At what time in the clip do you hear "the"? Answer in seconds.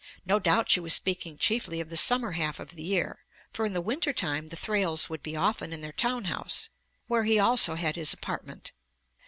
1.91-1.95, 2.69-2.81, 3.73-3.81, 4.47-4.55